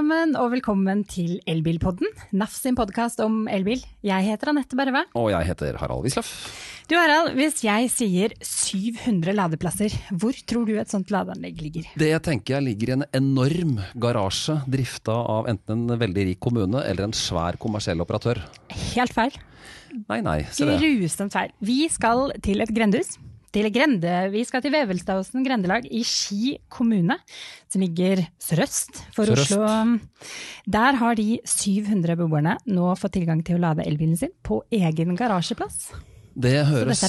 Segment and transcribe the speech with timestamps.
[0.00, 3.82] sammen, og velkommen til Elbilpodden, NAF sin podkast om elbil.
[4.06, 5.02] Jeg heter Anette Berve.
[5.18, 6.30] Og jeg heter Harald Wisløff.
[6.88, 11.92] Du Harald, hvis jeg sier 700 ladeplasser, hvor tror du et sånt ladeanlegg ligger?
[12.00, 16.80] Det tenker jeg ligger i en enorm garasje drifta av enten en veldig rik kommune
[16.80, 18.40] eller en svær kommersiell operatør.
[18.94, 19.36] Helt feil.
[20.06, 20.80] Nei, nei, se det.
[20.80, 21.52] Grusomt feil.
[21.60, 23.18] Vi skal til et grendehus
[23.54, 24.14] til Grende.
[24.32, 27.16] Vi skal til Vevelstadåsen grendelag i Ski kommune,
[27.70, 29.56] som ligger sørøst for Sørøst.
[29.56, 29.98] Oslo.
[30.70, 35.18] Der har de 700 beboerne nå fått tilgang til å lade elbilen sin på egen
[35.18, 35.90] garasjeplass.
[36.34, 37.02] Det høres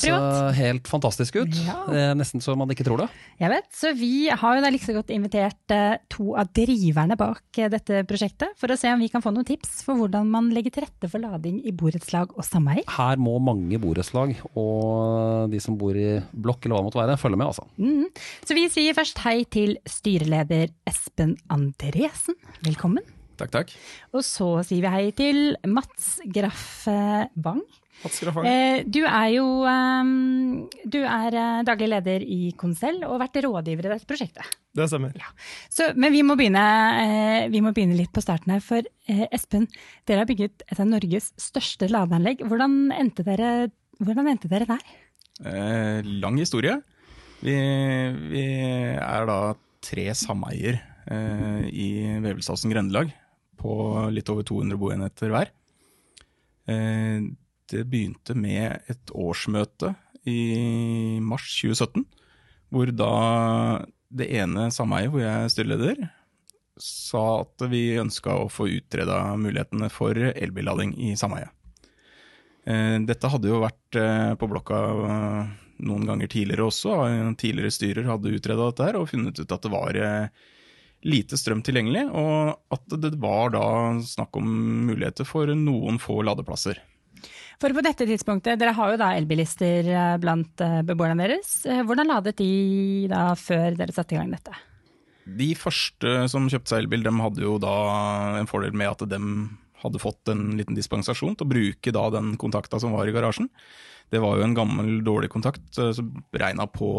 [0.58, 1.58] helt fantastisk ut.
[1.66, 2.14] Ja.
[2.18, 3.08] Nesten så man ikke tror det.
[3.42, 7.18] Jeg vet, så vi har jo da like så godt invitert eh, to av driverne
[7.20, 10.30] bak eh, dette prosjektet, for å se om vi kan få noen tips for hvordan
[10.32, 12.88] man legger til rette for lading i borettslag og sameier.
[12.92, 17.22] Her må mange borettslag og de som bor i blokk eller hva det måtte være,
[17.22, 17.68] følge med, altså.
[17.82, 18.06] Mm.
[18.48, 22.38] Så vi sier først hei til styreleder Espen Andresen.
[22.66, 23.21] Velkommen.
[23.42, 23.76] Takk, takk.
[24.14, 26.86] Og så sier vi hei til Mats Graff
[27.34, 27.66] Bang.
[28.02, 28.48] Mats Graffang.
[28.50, 33.42] Eh, du er jo um, du er eh, daglig leder i Konsell og har vært
[33.46, 34.58] rådgiver i dette prosjektet.
[34.74, 35.14] Det stemmer.
[35.70, 36.66] Så, men vi må, begynne,
[37.04, 38.64] eh, vi må begynne litt på starten her.
[38.66, 39.68] For eh, Espen,
[40.10, 42.42] dere har bygget et av Norges største ladeanlegg.
[42.48, 43.70] Hvordan endte dere,
[44.02, 44.96] hvordan endte dere der?
[45.46, 46.80] Eh, lang historie.
[47.42, 47.58] Vi,
[48.34, 48.46] vi
[48.98, 49.40] er da
[49.82, 50.78] tre sameier
[51.10, 51.90] eh, i
[52.22, 53.14] Vevelstadsen grendelag
[53.62, 53.74] på
[54.14, 55.52] litt over 200 boenheter hver.
[56.70, 57.22] Eh,
[57.72, 59.94] det begynte med et årsmøte
[60.28, 62.04] i mars 2017,
[62.72, 63.14] hvor da
[64.12, 66.04] det ene sameiet hvor jeg er styreleder,
[66.82, 71.52] sa at vi ønska å få utreda mulighetene for elbillading i sameiet.
[72.66, 74.80] Eh, Dette hadde jo vært eh, på blokka
[75.82, 76.96] noen ganger tidligere også.
[77.42, 79.98] Tidligere styrer hadde utreda dette og funnet ut at det var
[81.08, 83.66] lite strøm tilgjengelig, og at det var da
[84.06, 84.48] snakk om
[84.90, 86.82] muligheter for noen få ladeplasser.
[87.62, 91.60] For på dette tidspunktet, dere har jo da elbilister eh, blant eh, beboerne deres.
[91.70, 94.56] Eh, Hvordan ladet de da før dere satte i gang dette?
[95.30, 97.76] De første som kjøpte seg elbil, de hadde jo da
[98.40, 99.20] en fordel med at de
[99.84, 103.50] hadde fått en liten dispensasjon til å bruke da den kontakta som var i garasjen.
[104.12, 106.90] Det var jo en gammel, dårlig kontakt som regna på,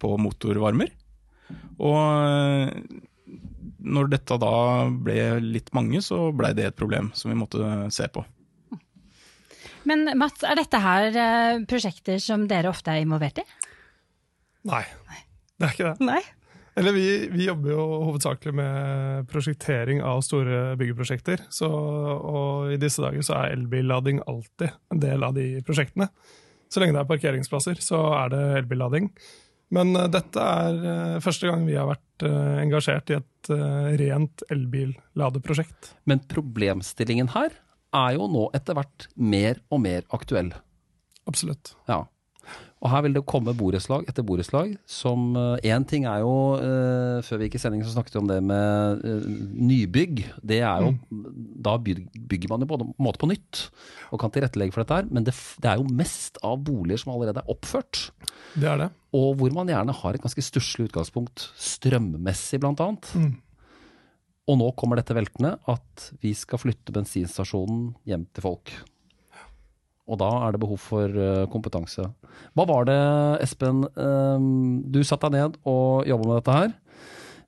[0.00, 0.90] på motorvarmer.
[1.78, 2.72] Og eh,
[3.78, 4.54] når dette da
[4.90, 7.62] ble litt mange, så blei det et problem som vi måtte
[7.94, 8.24] se på.
[9.88, 13.46] Men Mats, er dette her eh, prosjekter som dere ofte er involvert i?
[14.68, 14.82] Nei,
[15.56, 16.08] det er ikke det.
[16.08, 16.20] Nei.
[16.78, 21.42] Eller vi, vi jobber jo hovedsakelig med prosjektering av store byggeprosjekter.
[21.50, 26.06] Så, og i disse dager så er elbillading alltid en del av de prosjektene.
[26.70, 29.08] Så lenge det er parkeringsplasser, så er det elbillading.
[29.74, 33.96] Men eh, dette er eh, første gang vi har vært eh, engasjert i et rent
[34.00, 35.92] rent elbilladeprosjekt.
[36.10, 37.54] Men problemstillingen her
[37.96, 40.50] er jo nå etter hvert mer og mer aktuell.
[41.28, 41.72] Absolutt.
[41.88, 42.02] Ja.
[42.78, 45.32] Og her vil det komme borettslag etter borettslag som
[45.66, 48.36] Én ting er jo uh, Før vi gikk i sending så snakket vi om det
[48.46, 49.24] med uh,
[49.58, 50.22] nybygg.
[50.46, 50.92] Det er jo
[51.66, 53.64] Da bygger man jo på en måte på nytt
[54.14, 55.10] og kan tilrettelegge for dette her.
[55.12, 58.06] Men det, det er jo mest av boliger som allerede er oppført.
[58.54, 58.88] Det er det.
[59.18, 63.10] Og hvor man gjerne har et ganske stusslig utgangspunkt strømmessig, blant annet.
[63.18, 63.34] Mm.
[64.48, 68.72] Og nå kommer dette veltende at vi skal flytte bensinstasjonen hjem til folk.
[70.08, 72.06] Og da er det behov for eh, kompetanse.
[72.56, 73.00] Hva var det,
[73.44, 74.46] Espen, eh,
[74.88, 76.72] du satte deg ned og jobba med dette her.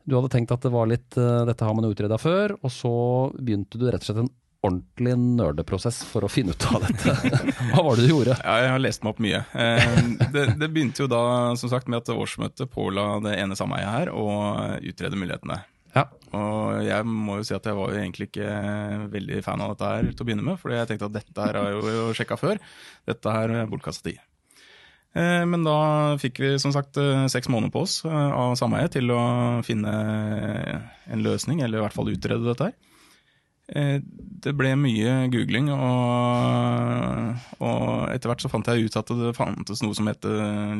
[0.04, 2.92] Du hadde tenkt at det var litt eh, Dette har man utreda før, og så
[3.38, 7.14] begynte du rett og slett en ordentlig nerdeprosess for å finne ut av dette.
[7.72, 8.36] Hva var det du gjorde?
[8.42, 9.42] Ja, jeg har lest meg opp mye.
[9.56, 10.00] Eh,
[10.34, 11.22] det, det begynte jo da
[11.60, 14.26] som sagt med at årsmøtet påla det ene sameiet her å
[14.84, 15.62] utrede mulighetene.
[15.94, 16.06] Ja.
[16.36, 18.48] Og jeg må jo si at jeg var jo egentlig ikke
[19.10, 21.58] veldig fan av dette her til å begynne med, fordi jeg tenkte at dette her
[21.58, 22.60] har jeg jo sjekka før.
[23.10, 24.20] Dette her er bortkasta tid.
[25.18, 25.78] Eh, Men da
[26.22, 29.22] fikk vi som sagt eh, seks måneder på oss eh, av sameiet til å
[29.66, 29.90] finne
[31.10, 32.78] en løsning, eller i hvert fall utrede dette her.
[33.70, 39.84] Det ble mye googling, og, og etter hvert så fant jeg ut at det fantes
[39.84, 40.26] noe som het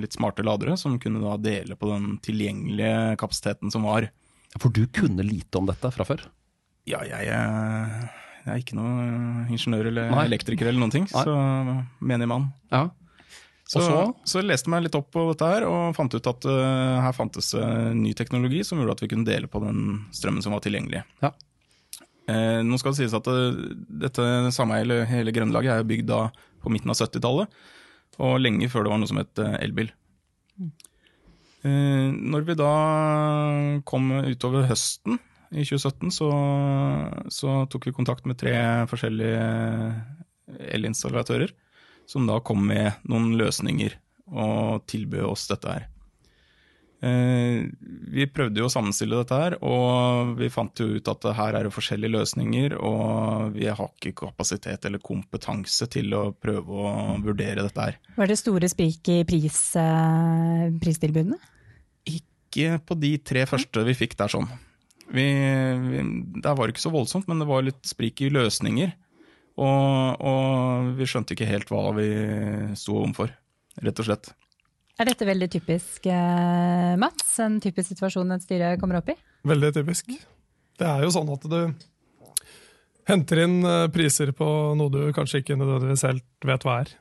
[0.01, 4.09] litt smarte ladere, som kunne da dele på den tilgjengelige kapasiteten som var.
[4.58, 6.25] For du kunne lite om dette fra før?
[6.88, 7.99] Ja, jeg, eh,
[8.47, 10.25] jeg er ikke noe ingeniør eller Nei.
[10.31, 11.23] elektriker eller noen ting, Nei.
[11.26, 11.37] så
[12.02, 12.49] menig mann.
[12.73, 12.88] Ja.
[13.70, 13.99] Så, så?
[14.26, 17.14] så leste jeg meg litt opp på dette her, og fant ut at uh, her
[17.14, 20.64] fantes uh, ny teknologi som gjorde at vi kunne dele på den strømmen som var
[20.64, 21.05] tilgjengelig.
[21.23, 21.31] Ja.
[22.26, 23.31] Uh, nå skal det sies at
[24.03, 24.26] dette
[24.56, 26.25] sameiet, eller hele Grønnelaget, er bygd da
[26.64, 27.62] på midten av 70-tallet,
[28.19, 29.93] og lenge før det var noe som het elbil.
[30.58, 30.90] Eh,
[31.65, 32.71] når vi da
[33.89, 35.19] kom utover høsten,
[35.51, 36.29] i 2017 så,
[37.33, 38.55] så tok vi kontakt med tre
[38.91, 39.41] forskjellige
[40.77, 41.51] elinstallatører,
[42.07, 43.97] som da kom med noen løsninger
[44.31, 45.89] og tilbød oss dette her.
[47.00, 47.64] Eh,
[48.12, 51.67] vi prøvde jo å sammenstille dette her, og vi fant jo ut at her er
[51.67, 57.64] det forskjellige løsninger, og vi har ikke kapasitet eller kompetanse til å prøve å vurdere
[57.64, 58.00] dette her.
[58.19, 61.41] Var det store sprik i pris, eh, pristilbudene?
[62.11, 64.50] Ikke på de tre første vi fikk der sånn.
[65.11, 66.03] Vi, vi,
[66.44, 68.93] der var det ikke så voldsomt, men det var litt sprik i løsninger.
[69.61, 72.11] Og, og vi skjønte ikke helt hva vi
[72.79, 73.32] sto overfor,
[73.81, 74.31] rett og slett.
[75.00, 77.38] Er dette veldig typisk, eh, Mats?
[77.41, 79.14] En typisk situasjon et styre kommer opp i?
[79.49, 80.11] Veldig typisk.
[80.76, 81.61] Det er jo sånn at du
[83.08, 86.93] henter inn eh, priser på noe du kanskje ikke nødvendigvis helt vet hva er.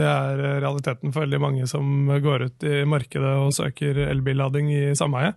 [0.00, 4.72] Det er eh, realiteten for veldig mange som går ut i markedet og søker elbillading
[4.72, 5.34] i sameie.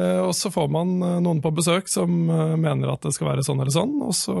[0.00, 3.32] Eh, og så får man eh, noen på besøk som eh, mener at det skal
[3.32, 4.36] være sånn eller sånn, og så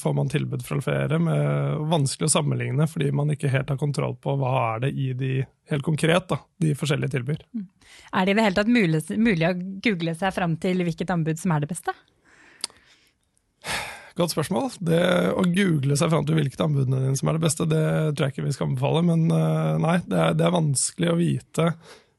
[0.00, 4.16] får man tilbud fra flere med vanskelig å sammenligne fordi man ikke helt har kontroll
[4.20, 5.32] på hva er det i de
[5.70, 7.44] helt konkret da, de forskjellige tilbyr.
[7.54, 7.68] Mm.
[8.18, 11.40] Er det i det hele tatt mulig, mulig å google seg fram til hvilket anbud
[11.40, 11.94] som er det beste?
[14.18, 14.72] Godt spørsmål.
[14.82, 14.98] Det
[15.30, 17.84] Å google seg fram til hvilket anbudene dine som er det beste, det
[18.16, 19.04] tror jeg ikke vi skal anbefale.
[19.06, 19.28] Men
[19.84, 21.68] nei, det er, det er vanskelig å vite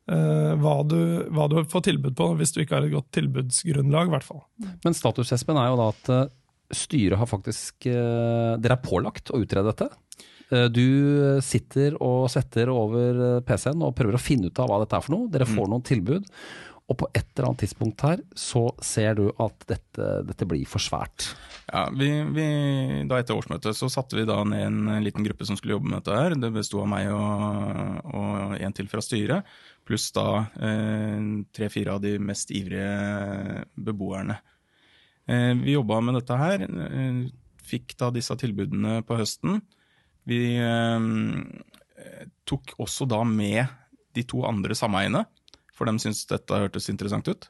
[0.09, 0.99] hva du,
[1.35, 4.11] hva du, får tilbud på, hvis du ikke har et godt tilbudsgrunnlag.
[4.13, 4.43] hvert fall.
[4.85, 6.29] Men status, Espen, er jo da at eh,
[6.73, 9.91] styret har faktisk eh, Dere er pålagt å utrede dette.
[10.73, 15.03] Du sitter og setter over PC-en og prøver å finne ut av hva dette er
[15.05, 15.27] for noe.
[15.29, 15.69] Dere får mm.
[15.75, 16.25] noen tilbud.
[16.89, 20.81] Og på et eller annet tidspunkt her så ser du at dette, dette blir for
[20.81, 21.27] svært.
[21.69, 22.45] Ja, vi, vi,
[23.09, 25.99] da Etter årsmøtet så satte vi da ned en liten gruppe som skulle jobbe med
[26.01, 26.17] dette.
[26.17, 26.33] her.
[26.33, 29.59] Det besto av meg og, og en til fra styret
[29.89, 31.21] pluss da eh,
[31.55, 34.37] tre-fire av de mest ivrige beboerne.
[35.25, 37.23] Eh, vi jobba med dette her, eh,
[37.65, 39.61] fikk da disse tilbudene på høsten.
[40.29, 40.41] Vi
[42.45, 43.65] tok også da med
[44.13, 45.23] de to andre sameiene,
[45.73, 47.47] for de syntes dette hørtes interessant ut.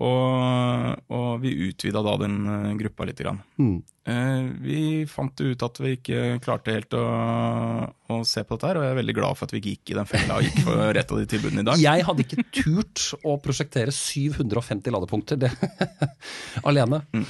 [0.00, 3.18] Og, og vi utvida da den uh, gruppa litt.
[3.20, 3.42] Grann.
[3.60, 3.74] Mm.
[4.08, 7.02] Uh, vi fant ut at vi ikke klarte helt å,
[8.08, 9.92] å, se på dette her, og jeg er veldig glad for at vi ikke gikk
[9.92, 11.82] i den fella og gikk for rett av de tilbudene i dag.
[11.82, 15.52] Jeg hadde ikke turt å prosjektere 750 ladepunkter det,
[16.68, 17.02] alene.
[17.12, 17.28] Mm.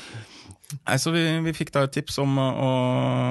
[0.72, 2.70] Nei, så vi, vi, fikk da et tips om å,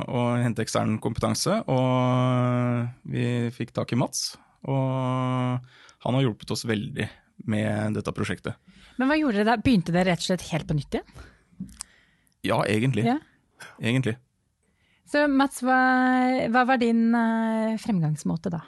[0.06, 4.36] å, hente ekstern kompetanse, og vi fikk tak i Mats.
[4.70, 5.72] Og
[6.06, 7.08] han har hjulpet oss veldig
[7.50, 8.60] med dette prosjektet.
[9.00, 9.62] Men hva gjorde dere da?
[9.62, 11.24] Begynte dere rett og slett helt på nytt igjen?
[12.48, 13.06] Ja, egentlig.
[13.06, 13.20] Ja.
[13.82, 14.18] Egentlig.
[15.12, 15.80] Så Mats, hva,
[16.52, 18.62] hva var din uh, fremgangsmåte da?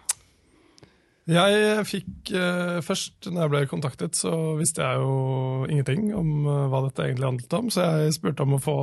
[1.30, 6.66] Jeg fikk uh, Først, når jeg ble kontaktet, så visste jeg jo ingenting om uh,
[6.72, 8.78] hva dette egentlig handlet om, så jeg spurte om å få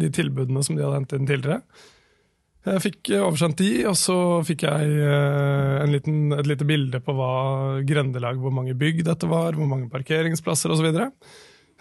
[0.00, 1.62] de tilbudene som de hadde hentet inn tidligere.
[2.64, 4.16] Jeg fikk oversendt de, og så
[4.48, 7.32] fikk jeg eh, liten, et lite bilde på hva
[7.84, 10.88] grendelag, hvor mange bygg dette var, hvor mange parkeringsplasser osv.
[10.88, 11.34] Og,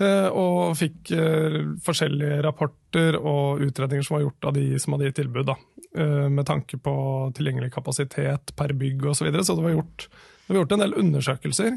[0.04, 5.08] eh, og fikk eh, forskjellige rapporter og utredninger som var gjort av de som hadde
[5.08, 5.48] gitt tilbud.
[5.54, 5.60] Da.
[5.94, 6.94] Med tanke på
[7.38, 9.20] tilgjengelig kapasitet per bygg osv.
[9.20, 9.44] Så, videre.
[9.46, 11.76] så det var, gjort, det var gjort en del undersøkelser.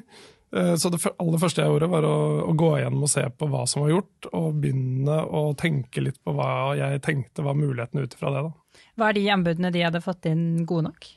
[0.80, 2.14] Så det aller første jeg gjorde, var å,
[2.46, 6.16] å, gå igjennom og se på hva som var gjort, og begynne å tenke litt
[6.24, 8.46] på hva jeg tenkte var mulighetene ut ifra det.
[8.46, 8.65] da.
[8.96, 11.08] Var de anbudene de hadde fått inn, gode nok?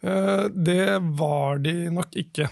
[0.00, 2.48] Eh, det var de nok ikke.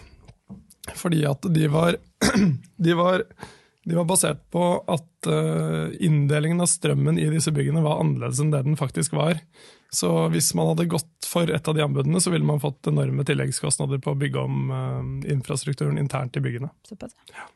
[0.96, 1.96] Fordi at de var,
[2.76, 3.24] de var,
[3.84, 8.52] de var basert på at eh, inndelingen av strømmen i disse byggene var annerledes enn
[8.52, 9.40] det den faktisk var.
[9.90, 13.24] Så hvis man hadde gått for et av de anbudene, så ville man fått enorme
[13.24, 16.72] tilleggskostnader på å bygge om eh, infrastrukturen internt i byggene.
[16.88, 17.48] Såpass, ja.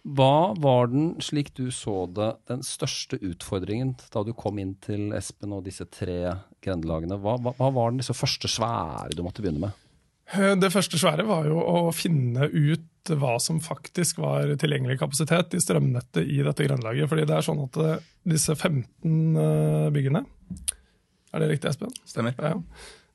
[0.00, 5.10] Hva var den, slik du så det, den største utfordringen da du kom inn til
[5.16, 7.18] Espen og disse tre grendelagene?
[7.20, 9.86] Hva, hva, hva var den liksom første svære du måtte begynne med?
[10.32, 15.56] Eh, det første svære var jo å finne ut hva som faktisk var tilgjengelig kapasitet
[15.56, 17.10] i strømnettet i dette grenlaget.
[17.10, 20.24] Fordi det er sånn at eh, disse 15 eh, byggene
[21.30, 21.92] Er det riktig, Espen?
[22.08, 22.36] Stemmer.
[22.38, 22.56] Ja.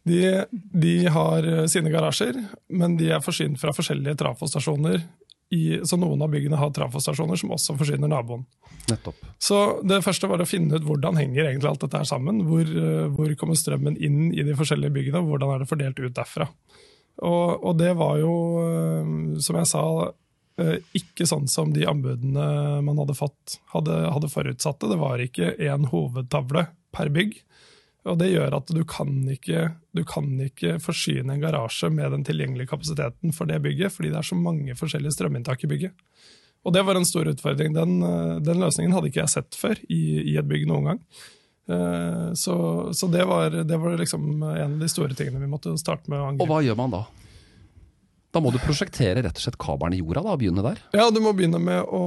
[0.05, 0.19] De,
[0.53, 2.37] de, har sine garasjer,
[2.69, 4.99] men de er forsynt fra forskjellige trafostasjoner
[5.53, 8.45] i, så noen av byggene har trafostasjoner som også forsyner naboen.
[8.89, 9.21] Nettopp.
[9.41, 12.41] Så det første var å finne ut hvordan henger egentlig alt dette her sammen.
[12.49, 16.01] Hvor, eh, hvor kommer strømmen inn i de forskjellige byggene, og hvordan er det fordelt
[16.01, 16.49] ut derfra.
[17.23, 18.35] Og, og det var jo,
[18.65, 19.13] eh,
[19.45, 19.83] som jeg sa,
[20.61, 24.93] eh, ikke sånn som de anbudene man hadde fått, hadde, hadde forutsatt det.
[24.95, 27.37] Det var ikke én hovedtavle per bygg.
[28.05, 32.25] Og Det gjør at du kan, ikke, du kan ikke forsyne en garasje med den
[32.27, 36.03] tilgjengelige kapasiteten for det bygget, fordi det er så mange forskjellige strøminntak i bygget.
[36.65, 37.73] Og det var en stor utfordring.
[37.73, 41.01] Den, eh, den løsningen hadde ikke jeg sett før i, i et bygg noen gang.
[41.69, 42.55] Eh, Så,
[42.93, 46.21] så det, var, det var liksom en av de store tingene vi måtte starte med
[46.21, 47.03] å Og hva gjør man da?
[48.35, 50.81] Da må du prosjektere rett og slett kabelen i jorda da, og begynne der.
[50.91, 52.01] Ja, Du må begynne med å,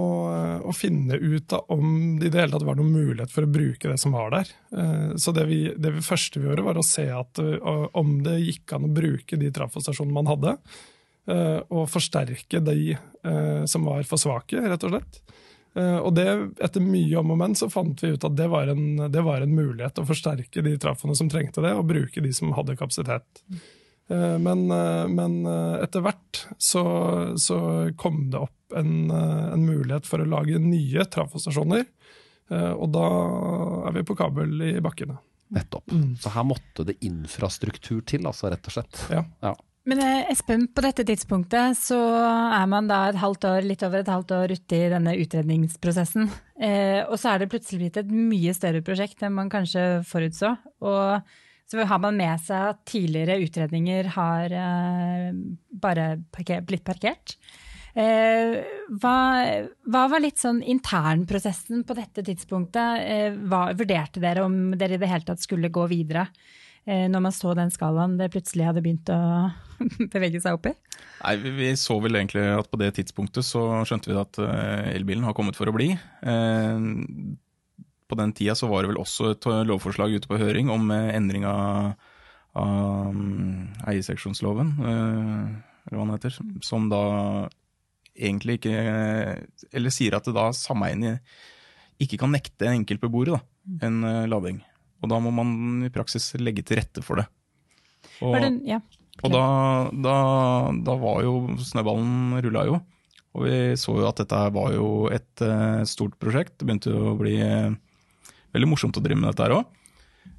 [0.68, 3.50] å finne ut da, om det i det hele tatt var noen mulighet for å
[3.54, 4.50] bruke det som var der.
[4.76, 7.40] Eh, Så det, vi, det første vi gjorde, var å se at,
[7.97, 10.54] om det gikk an å bruke de trafostasjonene man hadde,
[11.32, 15.23] eh, og forsterke de eh, som var for svake, rett og slett.
[15.78, 16.25] Og det,
[16.64, 19.44] etter mye om og men, så fant vi ut at det var en, det var
[19.44, 23.42] en mulighet å forsterke de trafoene som trengte det, og bruke de som hadde kapasitet.
[23.52, 23.61] Eh,
[24.09, 26.83] Men, eh, men eh, etter hvert så,
[27.37, 27.59] så
[28.00, 31.85] kom det opp en, eh, en mulighet for å lage nye trafostasjoner.
[32.50, 33.07] Eh, Og da
[33.91, 35.19] er vi på kabel i bakkene.
[35.53, 35.93] Nettopp.
[36.21, 38.99] Så her måtte det infrastruktur til, altså, rett og slett.
[39.12, 39.23] Ja.
[39.45, 39.55] Ja.
[39.88, 44.03] Men eh, Espen, på dette tidspunktet så er man da et halvt år, litt over
[44.03, 46.29] et halvt år ute i denne utredningsprosessen.
[46.61, 50.53] Eh, og så er det plutselig blitt et mye større prosjekt enn man kanskje forutså.
[50.85, 51.33] Og
[51.68, 55.32] så har man med seg at tidligere utredninger har eh,
[55.68, 57.34] bare parker, blitt parkert.
[57.98, 58.54] Eh,
[59.02, 59.16] hva,
[59.84, 63.02] hva var litt sånn internprosessen på dette tidspunktet?
[63.04, 66.28] Eh, hva, vurderte dere om dere i det hele tatt skulle gå videre?
[66.88, 69.16] når man så den skalaen det plutselig hadde begynt å
[70.14, 70.72] bevege seg opp i?
[71.18, 74.40] Nei, vi, så vel egentlig at på det tidspunktet så skjønte vi at
[74.94, 75.90] elbilen har kommet for å bli.
[78.09, 80.88] På den tida så var det vel også et eh, lovforslag ute på høring om
[80.95, 81.93] eh, endring av,
[82.57, 85.43] av mm, eierseksjonsloven, eh,
[85.88, 87.03] eller hva den heter, som da
[88.19, 88.73] egentlig ikke
[89.71, 91.19] Eller sier at det da sameiene
[92.03, 93.41] ikke kan nekte enkeltbeboere da,
[93.87, 94.59] en lading.
[95.03, 97.29] Og da må man i praksis legge til rette for det.
[98.25, 98.81] Og, det, ja.
[99.23, 99.45] og da,
[99.95, 100.17] da,
[100.87, 102.81] da var jo snøballen rulla jo.
[103.38, 105.45] Og vi så jo at dette var jo et
[105.91, 106.57] stort prosjekt.
[106.59, 107.37] Det begynte å bli
[108.55, 109.75] veldig morsomt å drive med dette her òg.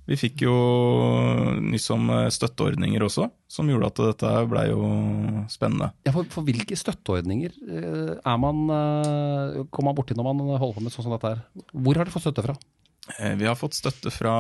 [0.10, 0.54] Vi fikk jo
[1.62, 4.88] nyss om eh, støtteordninger også, som gjorde at dette blei jo
[5.54, 5.92] spennende.
[6.08, 10.80] Ja, for, for hvilke støtteordninger eh, er man, eh, kommer man borti når man holder
[10.80, 11.44] på med sånn som dette her?
[11.76, 12.58] Hvor har dere fått støtte fra?
[13.38, 14.34] Vi har fått støtte fra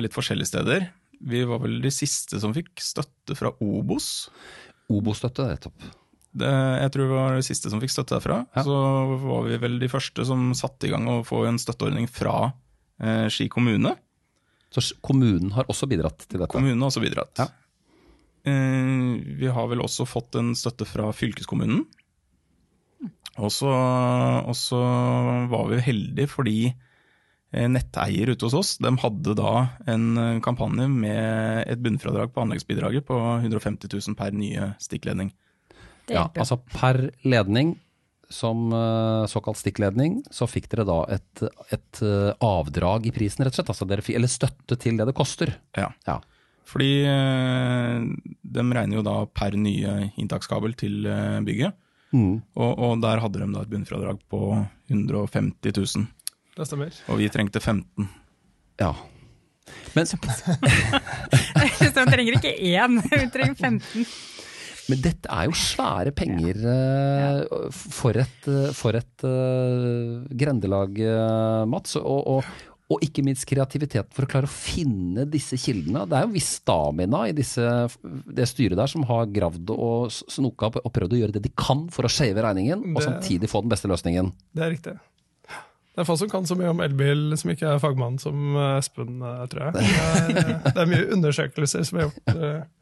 [0.00, 0.86] litt forskjellige steder.
[1.24, 4.28] Vi var vel de siste som fikk støtte fra Obos.
[4.92, 5.88] Obostøtte, nettopp.
[6.34, 6.50] Det,
[6.82, 8.42] jeg tror vi var de siste som fikk støtte derfra.
[8.56, 8.64] Ja.
[8.66, 8.76] Så
[9.24, 12.50] var vi vel de første som satte i gang å få en støtteordning fra
[13.02, 13.94] eh, Ski kommune.
[14.74, 16.50] Så kommunen har også bidratt til dette?
[16.52, 17.38] Kommunen har også bidratt.
[17.38, 17.48] Ja.
[18.44, 21.84] Eh, vi har vel også fått en støtte fra fylkeskommunen.
[23.42, 24.80] Og så
[25.50, 29.54] var vi heldige fordi eh, netteier ute hos oss de hadde da
[29.90, 35.32] en eh, kampanje med et bunnfradrag på anleggsbidraget på 150 000 per nye stikkledning.
[36.12, 37.78] Ja, altså per ledning,
[38.32, 41.42] som eh, såkalt stikkledning, så fikk dere da et,
[41.74, 43.72] et eh, avdrag i prisen, rett og slett.
[43.74, 45.52] Altså dere, fikk- eller støtte til det det koster.
[45.76, 45.90] Ja.
[46.08, 46.18] Ja.
[46.64, 48.04] Fordi eh,
[48.56, 51.02] de regner jo da per nye inntakskabel til
[51.44, 51.76] bygget.
[52.14, 52.36] Mm.
[52.54, 54.40] Og, og der hadde de da et bunnfradrag på
[54.86, 56.04] 150 000,
[56.54, 56.92] Det stemmer.
[57.10, 58.06] og vi trengte 15
[58.78, 58.92] ja.
[59.96, 60.18] Men, Så
[61.90, 64.06] De trenger ikke én, vi trenger 15.
[64.90, 71.00] men dette er jo svære penger eh, for et, eh, for et uh, grendelag,
[71.70, 71.96] Mats.
[72.00, 72.50] Og, og,
[72.92, 76.04] og ikke minst kreativitet for å klare å finne disse kildene.
[76.08, 77.64] Det er jo viss stamina i disse,
[78.04, 81.86] det styret der som har gravd og snoka og prøvd å gjøre det de kan
[81.94, 84.30] for å skjeve regningen, og samtidig få den beste løsningen.
[84.52, 84.96] Det er riktig.
[85.94, 89.20] Det er få som kan så mye om elbil som ikke er fagmann som Espen,
[89.48, 89.74] tror jeg.
[89.78, 89.84] Det
[90.44, 92.72] er, det er mye undersøkelser som er gjort.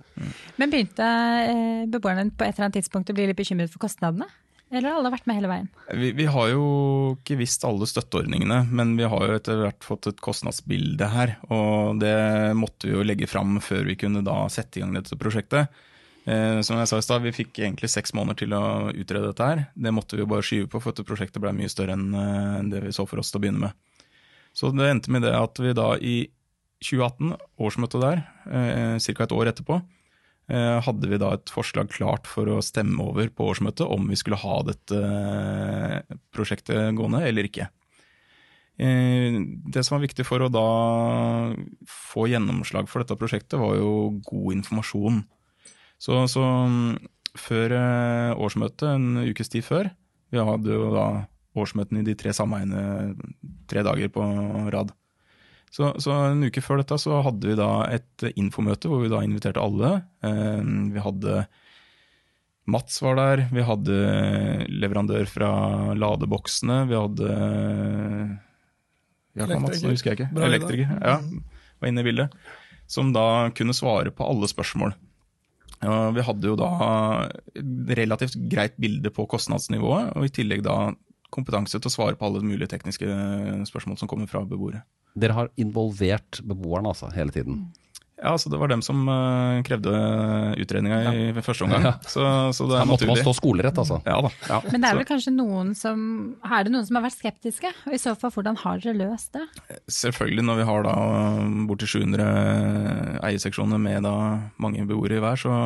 [0.60, 1.08] Men begynte
[1.48, 4.28] eh, beboerne på et eller annet tidspunkt å bli litt bekymret for kostnadene?
[4.72, 5.66] Eller har alle vært med hele veien?
[6.00, 6.64] Vi, vi har jo
[7.18, 11.34] ikke visst alle støtteordningene, men vi har jo etter hvert fått et kostnadsbilde her.
[11.52, 12.16] Og det
[12.56, 15.68] måtte vi jo legge fram før vi kunne da sette i gang dette prosjektet.
[16.24, 18.64] Eh, som jeg sa i stad, vi fikk egentlig seks måneder til å
[18.94, 19.64] utrede dette her.
[19.74, 22.60] Det måtte vi jo bare skyve på, for dette prosjektet ble mye større enn eh,
[22.72, 24.06] det vi så for oss til å begynne med.
[24.56, 26.16] Så det endte med det at vi da i
[26.82, 29.24] 2018, årsmøtet der, eh, ca.
[29.26, 29.82] et år etterpå,
[30.52, 34.40] hadde vi da et forslag klart for å stemme over på årsmøtet om vi skulle
[34.40, 37.68] ha dette eh, prosjektet gående eller ikke.
[38.76, 39.38] Eh,
[39.72, 40.66] Det som var viktig for å da
[41.88, 45.22] få gjennomslag for dette prosjektet, var jo god informasjon.
[46.02, 46.96] Så, så mm,
[47.38, 49.92] før eh, årsmøtet, en ukes tid før,
[50.32, 51.06] vi hadde jo da
[51.58, 53.14] årsmøtene i de tre sameiene
[53.68, 54.24] tre dager på
[54.72, 54.92] rad.
[55.72, 59.22] Så, så en uke før dette så hadde vi da et infomøte hvor vi da
[59.24, 59.94] inviterte alle.
[60.20, 60.60] Eh,
[60.92, 61.46] Vi hadde
[62.72, 63.46] Mats var der.
[63.50, 63.96] Vi hadde
[64.70, 65.48] leverandør fra
[65.98, 66.82] ladeboksene.
[66.90, 67.30] Vi hadde
[69.34, 70.28] ja, Mats, nå husker jeg ikke.
[70.36, 70.50] Bra.
[70.50, 70.92] Elektriker.
[71.00, 71.16] Ja,
[71.80, 72.36] var inne i bildet.
[72.90, 73.24] Som da
[73.56, 74.92] kunne svare på alle spørsmål.
[75.82, 76.68] Ja, vi hadde jo da
[77.56, 80.92] et relativt greit bilde på kostnadsnivået, og i tillegg da
[81.32, 83.08] kompetanse til å svare på alle mulige tekniske
[83.68, 84.84] spørsmål som kommer fra beboere.
[85.18, 87.66] Dere har involvert beboerne altså, hele tiden.
[88.22, 89.92] Ja, altså Det var dem som eh, krevde
[90.62, 91.88] utredninga i første omgang.
[91.88, 91.92] Ja.
[92.06, 92.22] Så,
[92.54, 93.98] så det er måtte man stå skolerett, altså.
[94.06, 94.30] Ja da.
[94.46, 94.60] Ja.
[94.70, 96.04] Men det er vel kanskje noen som
[96.46, 97.72] Er det noen som har vært skeptiske?
[97.88, 99.42] Og i så fall, hvordan har dere løst det?
[99.90, 100.96] Selvfølgelig, når vi har da
[101.66, 104.14] borti 700 eierseksjoner med da
[104.62, 105.56] mange beboere i hver, så,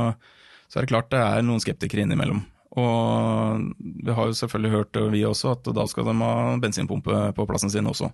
[0.71, 2.41] så er det klart det er noen skeptikere innimellom.
[2.77, 7.47] Og vi har jo selvfølgelig hørt, vi også, at da skal de ha bensinpumpe på
[7.49, 8.11] plassen sin også.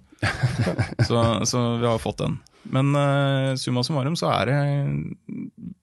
[1.08, 2.36] så, så vi har fått den.
[2.70, 4.58] Men uh, summa summarum så er det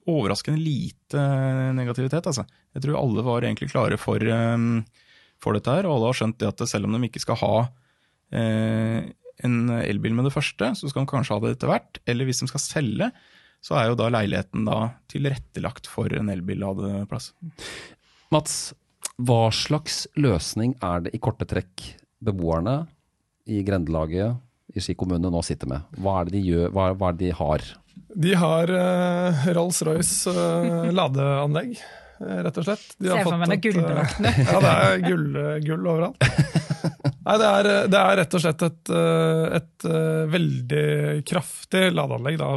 [0.08, 1.26] overraskende lite
[1.76, 2.48] negativitet, altså.
[2.76, 4.86] Jeg tror alle var egentlig klare for, um,
[5.44, 7.54] for dette her, og alle har skjønt det at selv om de ikke skal ha
[7.68, 9.00] uh,
[9.44, 12.00] en elbil med det første, så skal de kanskje ha det etter hvert.
[12.08, 13.12] Eller hvis de skal selge,
[13.60, 17.34] så er jo da leiligheten da tilrettelagt for en elbilladeplass.
[18.30, 18.76] Mats,
[19.18, 21.82] hva slags løsning er det i korte trekk
[22.22, 22.84] beboerne
[23.50, 24.38] i grendelaget
[24.78, 25.88] i Ski kommune nå sitter med?
[25.98, 27.66] Hva er det de gjør, hva, hva er det de har?
[28.22, 31.74] De har uh, Rolls-Royce uh, ladeanlegg,
[32.22, 32.86] eh, rett og slett.
[33.02, 34.22] De har Ser for meg det gullbelagte.
[34.22, 36.30] Uh, Ja, det er gull, gull overalt.
[37.30, 40.86] Nei, det er, det er rett og slett et, eh, et eh, veldig
[41.30, 42.40] kraftig ladeanlegg.
[42.42, 42.48] Da,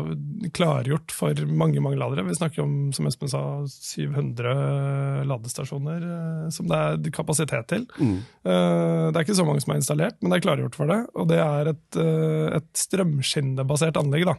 [0.57, 2.25] klargjort for mange mange ladere.
[2.25, 7.85] Vi snakker om som Espen sa, 700 ladestasjoner eh, som det er kapasitet til.
[8.00, 8.17] Mm.
[8.49, 11.00] Eh, Det er ikke så mange som er installert, men det er klargjort for det.
[11.21, 14.25] Og det er et, eh, et strømskinnebasert anlegg.
[14.33, 14.38] da.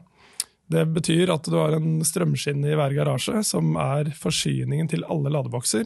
[0.74, 5.30] Det betyr at du har en strømskinne i hver garasje, som er forsyningen til alle
[5.30, 5.86] ladebokser.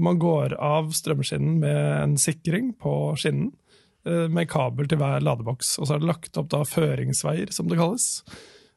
[0.00, 3.59] Man går av strømskinnen med en sikring på skinnen, eh,
[4.04, 5.74] med kabel til hver ladeboks.
[5.78, 8.06] Og så er det lagt opp da føringsveier, som det kalles.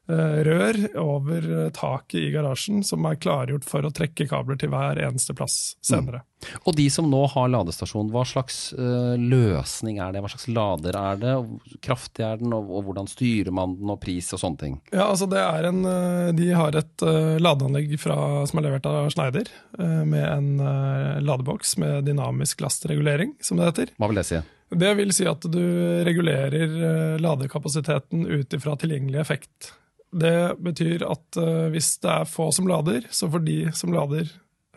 [0.04, 4.68] Eh, Rør over eh, taket i garasjen, som er klargjort for å trekke kabler til
[4.72, 6.20] hver eneste plass senere.
[6.68, 10.20] Og de som nå har ladestasjon, hva slags eh, løsning er det?
[10.20, 11.32] Hva slags lader er det?
[11.40, 14.76] Hvor kraftig er den, og, hvordan styrer man den, og pris og sånne ting?
[14.92, 18.18] Ja, altså det er en, eh, De har et eh, ladeanlegg fra,
[18.50, 23.72] som er levert av Schneider, eh, med en eh, ladeboks med dynamisk lastregulering, som det
[23.72, 23.96] heter.
[23.96, 24.44] Hva vil det si?
[24.70, 25.60] Det vil si at du
[26.06, 29.72] regulerer eh, ladekapasiteten ut ifra tilgjengelig effekt.
[30.14, 34.30] Det betyr at eh, hvis det er få som lader, så får de som lader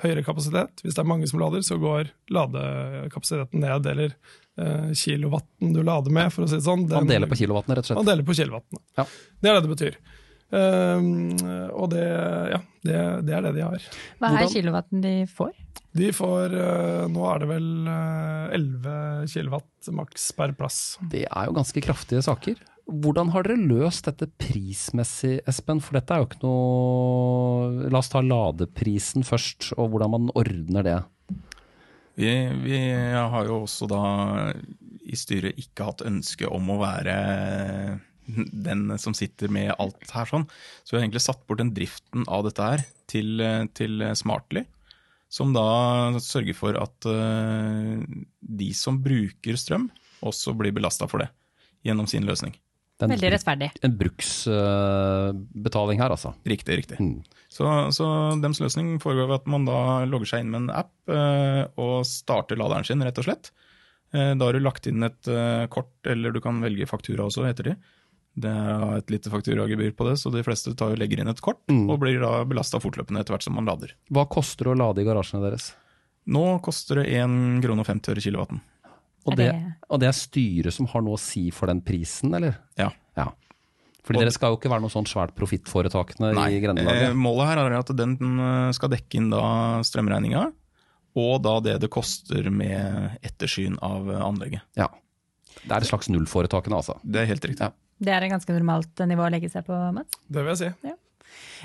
[0.03, 0.83] høyere kapasitet.
[0.83, 4.13] Hvis det er mange som lader, så går ladekapasiteten ned, eller
[4.59, 6.85] eh, kilowatten du lader med, for å si det sånn.
[6.91, 8.01] Man deler på kilowattene, rett og slett.
[8.03, 8.83] man deler på kilowattene.
[8.99, 9.07] Ja.
[9.41, 9.99] Det er det det betyr.
[10.47, 11.33] Um,
[11.75, 12.03] og det,
[12.53, 13.87] ja, det, det er det de har.
[14.21, 15.51] Hva er Hvordan- kilowatten de får?
[15.97, 20.81] De får eh, Nå er det vel eh, 11 kilowatt maks per plass.
[21.01, 22.59] Det er jo ganske kraftige saker.
[22.87, 25.81] Hvordan har dere løst dette prismessig, Espen?
[25.83, 30.87] For dette er jo ikke noe La oss ta ladeprisen først, og hvordan man ordner
[30.87, 30.97] det.
[32.17, 32.31] Vi,
[32.63, 32.79] vi
[33.13, 34.03] har jo også da
[35.07, 37.17] i styret ikke hatt ønske om å være
[38.27, 40.47] den som sitter med alt her sånn.
[40.83, 43.43] Så vi har egentlig satt bort den driften av dette her til,
[43.77, 44.65] til Smartly.
[45.27, 45.65] Som da
[46.23, 48.05] sørger for at eh,
[48.39, 49.89] de som bruker strøm,
[50.25, 51.29] også blir belasta for det
[51.85, 52.55] gjennom sin løsning.
[52.97, 53.67] Det er Veldig rettferdig.
[53.85, 56.31] En bruksbetaling her, altså.
[56.49, 56.97] Riktig, riktig.
[56.97, 57.19] Mm.
[57.53, 58.07] Så, så
[58.41, 62.07] dems løsning foregår ved at man da logger seg inn med en app eh, og
[62.09, 63.51] starter laderen sin, rett og slett.
[64.15, 65.29] Eh, da har du lagt inn et
[65.69, 67.77] kort, eller du kan velge faktura også, heter de.
[68.37, 71.41] Det er et lite fakturagebyr på det, så de fleste tar jo legger inn et
[71.41, 71.89] kort, Mm.
[71.89, 73.95] og blir da belasta fortløpende etter hvert som man lader.
[74.13, 75.71] Hva koster det å lade i garasjene deres?
[76.27, 78.61] Nå koster det 1 krone og 50 øre kilowatten.
[79.27, 79.49] Og det,
[79.89, 82.59] og det er styret som har noe å si for den prisen, eller?
[82.77, 82.91] Ja.
[83.17, 83.31] Ja.
[84.05, 86.77] Fordi Og- dere skal jo ikke være noe sånn svært profittforetakene i
[87.09, 90.45] eh, målet her er at den eh, skal dekke inn da strømregninga,
[91.17, 94.61] og da det det koster med ettersyn av eh, anlegget.
[94.77, 94.87] Ja.
[95.65, 96.99] Det er et slags nullforetakene, altså.
[97.03, 97.59] Det er helt riktig.
[97.67, 97.71] Ja.
[97.97, 100.11] Det er et ganske normalt nivå å legge seg på, Mats?
[100.27, 100.69] Det vil jeg si.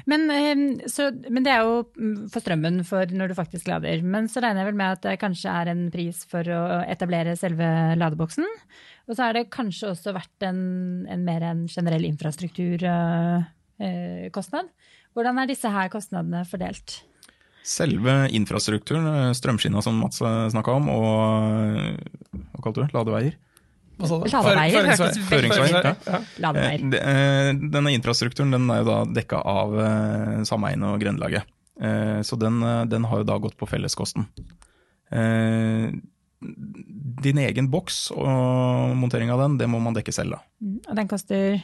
[0.08, 4.02] Men, eh, så, men det er jo mm, for strømmen for når du faktisk lader.
[4.02, 7.38] Men så regner jeg vel med at det kanskje er en pris for å etablere
[7.38, 7.66] selve
[8.00, 8.46] ladeboksen.
[9.08, 10.60] Og så har det kanskje også vært en,
[11.10, 14.66] en mer en generell infrastrukturkostnad.
[15.12, 16.88] Hvordan er disse her kostnadene fordelt?
[17.62, 21.08] Selve infrastrukturen, eh, strømskinna som Mats snakka om, og
[21.78, 21.96] eh,
[22.32, 23.34] hva kalte du det, ladeveier?
[25.30, 25.94] Hørtes veldig.
[26.06, 26.20] Ja.
[26.44, 26.86] Ladeveier.
[27.00, 31.48] Eh, eh, Denne infrastrukturen den er jo da dekka av eh, sameiene og Grønlaget.
[31.82, 32.60] Eh, så den,
[32.90, 34.26] den har jo da gått på felleskosten.
[35.12, 35.92] Eh,
[37.22, 40.42] din egen boks og montering av den, det må man dekke selv, da.
[40.64, 41.60] Mm, Og den koster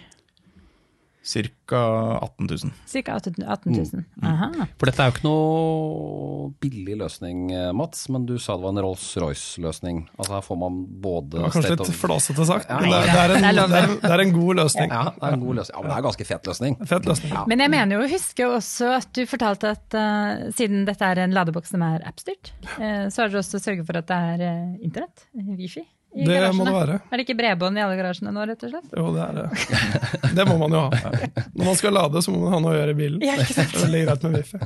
[1.25, 2.19] Ca.
[2.23, 2.73] 18 000.
[2.87, 3.35] Cirka 18
[3.73, 4.05] 000.
[4.23, 4.49] Aha.
[4.81, 8.73] For dette er jo ikke noe billig løsning, eh, Mats, men du sa det var
[8.73, 10.01] en Rolls-Royce-løsning.
[10.17, 13.35] Altså her får man både Det var kanskje litt flåsete sagt, men det, det, er
[13.35, 14.95] en, det er det, er, en god løsning.
[14.95, 15.77] Ja, det er en god løsning.
[15.77, 16.79] Ja, men det er en ganske fet løsning.
[16.95, 17.37] Fet løsning.
[17.53, 21.25] Men jeg mener jo å huske også at du fortalte at uh, siden dette er
[21.27, 24.49] en ladeboks som er appstyrt, uh, så har dere også sørget for at det er
[24.49, 25.85] uh, internett, eh, wifi,
[26.17, 26.57] i Det garasjene.
[26.57, 26.95] må det være.
[27.13, 28.95] Er det ikke bredbånd i alle garasjene nå, rett og slett?
[28.97, 30.33] Jo, det er det.
[30.39, 31.13] Det må man jo ha.
[31.53, 33.25] Når man skal lade, så må man ha noe å gjøre i bilen.
[33.29, 33.75] Ja, ikke sant?
[33.75, 34.61] Det er veldig greit med wifi.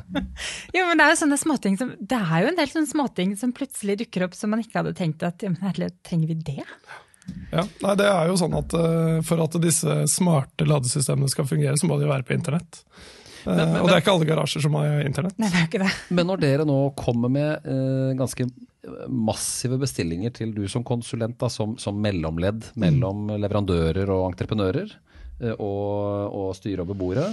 [0.79, 3.35] Jo, men det er jo sånne småting som Det er jo en del sånne småting
[3.41, 6.39] som plutselig dukker opp som man ikke hadde tenkt at ja, men herlig, trenger vi
[6.47, 6.65] det?
[7.53, 11.77] Ja, nei, det er jo sånn at eh, For at disse smarte ladesystemene skal fungere,
[11.79, 12.81] så må de være på internett.
[13.45, 15.35] Eh, og det er ikke alle garasjer som har internett.
[15.43, 15.93] Nei, det er ikke det.
[16.15, 18.47] Men når dere nå kommer med eh, ganske
[19.09, 24.95] massive bestillinger til du som konsulent, da, som, som mellomledd mellom leverandører og entreprenører,
[25.43, 27.29] eh, og, og styre og beboere,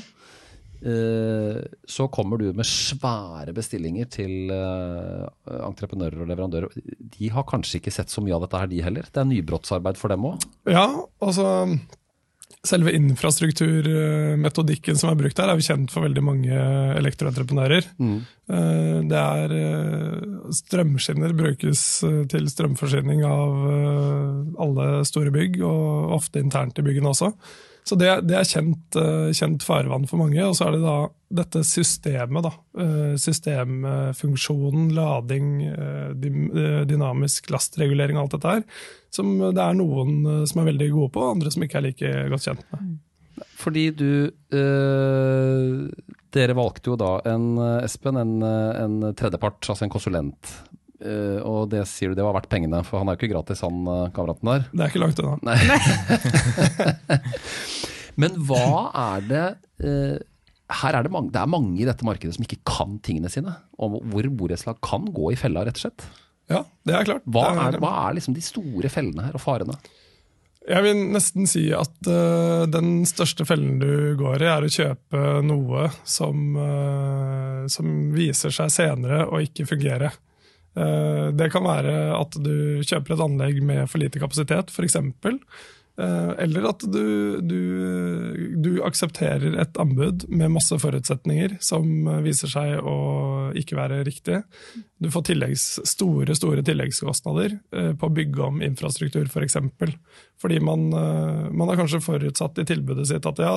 [0.86, 5.26] eh, så kommer du med svære bestillinger til eh,
[5.66, 6.78] entreprenører og leverandører.
[7.18, 9.10] De har kanskje ikke sett så mye av dette her, de heller.
[9.10, 10.46] Det er nybrottsarbeid for dem òg.
[10.70, 10.86] Ja,
[11.18, 11.50] altså
[12.68, 16.52] Selve infrastrukturmetodikken som er brukt her, er jo kjent for veldig mange
[17.00, 17.86] elektroentreprenører.
[18.04, 18.18] Mm.
[19.08, 26.40] Det er eh, Strømskinner brukes eh, til strømforsyning av eh, alle store bygg, og ofte
[26.44, 27.30] internt i byggene også.
[27.88, 30.42] Så det, det er kjent, eh, kjent farvann for mange.
[30.46, 30.98] Og så er det da
[31.42, 32.52] dette systemet, da.
[32.84, 38.64] Eh, Systemfunksjonen, lading, eh, dy- dynamisk lastregulering og alt dette her.
[39.14, 42.14] Som det er noen som er veldig gode på, og andre som ikke er like
[42.34, 42.98] godt kjent med.
[43.60, 44.10] Fordi du
[44.56, 45.90] øh,
[46.36, 47.46] Dere valgte jo da en
[47.82, 50.52] Espen, en, en tredjepart, altså en konsulent.
[51.00, 53.64] Eh, og det sier du det var verdt pengene, for han er jo ikke gratis,
[53.64, 54.66] han eh, kameraten der.
[54.74, 55.38] Det er ikke langt unna.
[55.48, 55.60] Nei.
[58.20, 59.46] Men hva er det
[59.86, 60.18] uh,
[60.82, 63.56] Her er det mange, det er mange i dette markedet som ikke kan tingene sine.
[63.80, 66.10] Og hvor borettslag kan gå i fella, rett og slett.
[66.50, 67.26] Ja, det er klart.
[67.30, 69.78] Hva Det er, hva er liksom de store fellene her, og farene?
[70.70, 75.22] Jeg vil nesten si at uh, den største fellen du går i, er å kjøpe
[75.48, 80.12] noe som, uh, som viser seg senere å ikke fungere.
[80.78, 84.98] Eh, det kan være at du kjøper et anlegg med for lite kapasitet, f.eks.
[86.00, 87.62] Uh, eller at du, du,
[88.56, 92.96] du aksepterer et anbud med masse forutsetninger som eh, viser seg å
[93.58, 94.40] ikke være riktig.
[95.00, 99.34] Du får tilleggs, store store tilleggskostnader eh, på å bygge om infrastruktur, f.eks.
[99.34, 99.94] For eksempel.
[100.42, 103.54] Fordi man, eh, man har kanskje forutsatt i tilbudet sitt at ja,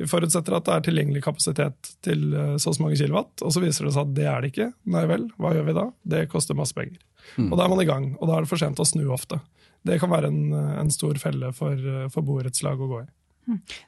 [0.00, 3.54] vi forutsetter at det er tilgjengelig kapasitet til eh, så og så mange kilowatt, og
[3.54, 4.70] så viser det seg at det er det ikke.
[4.94, 5.88] Nei vel, hva gjør vi da?
[6.16, 7.00] Det koster masse penger.
[7.40, 9.40] Og da er man i gang, og da er det for sent å snu ofte.
[9.84, 11.76] Det kan være en, en stor felle for,
[12.12, 13.06] for borettslag å gå i.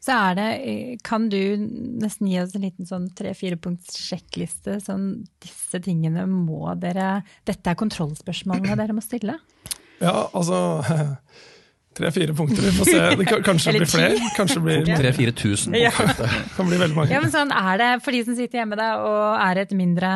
[0.04, 0.48] Så er det,
[1.06, 1.38] kan du
[2.02, 4.76] nesten gi oss en liten sånn tre-fire punkts sjekkliste?
[4.84, 9.38] Sånn disse tingene må dere Dette er kontrollspørsmålene dere må stille?
[10.02, 10.58] Ja, altså
[11.96, 12.98] Tre-fire punkter, vi får se.
[13.16, 14.16] Det kan, kanskje det blir flere.
[14.36, 15.76] Kanskje blir, 3000-4000.
[15.80, 15.90] Ja.
[16.56, 17.14] kan bli veldig mange.
[17.14, 20.10] Ja, men sånn er det for de som sitter hjemme da, og er et mindre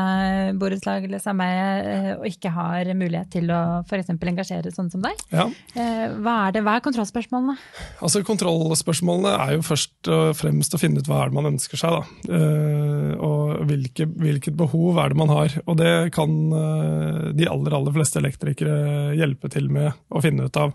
[0.60, 4.12] borettslag eller sameie eh, og ikke har mulighet til å f.eks.
[4.12, 5.24] engasjere sånn som deg.
[5.32, 5.48] Ja,
[5.80, 7.54] Eh, Hva er det, hva er kontrollspørsmålene?
[8.02, 11.78] altså Kontrollspørsmålene er jo først og fremst å finne ut hva er det man ønsker
[11.80, 11.94] seg.
[11.94, 12.34] da.
[12.36, 15.54] Eh, og hvilke, hvilket behov er det man har.
[15.66, 20.74] Og det kan de aller, aller fleste elektrikere hjelpe til med å finne ut av.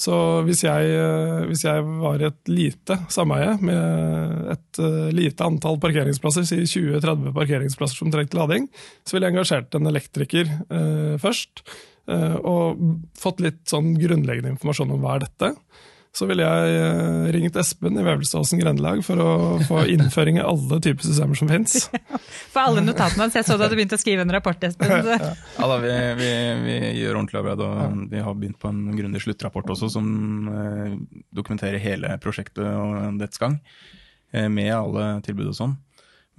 [0.00, 0.14] Så
[0.46, 5.76] hvis jeg, eh, hvis jeg var i et lite sameie med et eh, lite antall
[5.82, 8.70] parkeringsplasser, si 20-30 parkeringsplasser som trengte lading,
[9.04, 11.64] så ville jeg engasjert en elektriker eh, først.
[12.10, 12.80] og
[13.14, 15.50] fått litt sånn grunnleggende informasjon om hva er dette.
[16.10, 19.34] Så ville jeg eh, ringt Espen i Vevelstadsen grendelag for å
[19.68, 21.86] få innføring i alle typer systemer som fins.
[22.50, 24.90] For alle notatene hans, jeg så du hadde begynt å skrive en rapport, Espen.
[24.90, 26.30] Ja, Ja da, vi, vi,
[26.64, 30.08] vi gjør ordentlig arbeid, og vi har begynt på en grundig sluttrapport også, som
[30.50, 30.96] eh,
[31.36, 33.60] dokumenterer hele prosjektet og dets gang,
[34.34, 35.78] eh, med alle tilbud og sånn.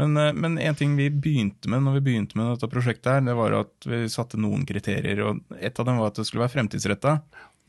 [0.02, 3.24] Men, eh, men en ting vi begynte med når vi begynte med dette prosjektet, her,
[3.26, 5.22] det var at vi satte noen kriterier.
[5.28, 7.18] og Et av dem var at det skulle være fremtidsretta.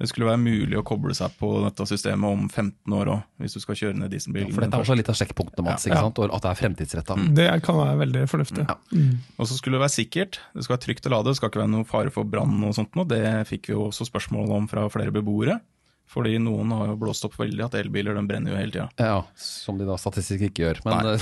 [0.02, 3.54] Det skulle være mulig å koble seg på dette systemet om 15 år òg, hvis
[3.54, 4.50] du skal kjøre ned dieselbilen.
[4.50, 6.00] For dette er også litt av sjekkpunktene, Mats, ikke Ja.
[6.08, 6.18] sant?
[6.18, 7.16] og at det er fremtidsretta.
[7.38, 8.64] Det kan være veldig fornuftig.
[8.66, 8.74] Ja.
[9.38, 10.40] Og så skulle det være sikkert.
[10.56, 12.74] Det skal være trygt å lade, det skal ikke være noe fare for brann og
[12.74, 13.06] sånt noe.
[13.06, 15.60] Det fikk vi jo også spørsmål om fra flere beboere.
[16.12, 18.88] Fordi noen har jo blåst opp veldig at elbiler brenner jo hele tida.
[18.98, 20.82] Ja, som de da statistisk ikke gjør.
[20.84, 21.16] Men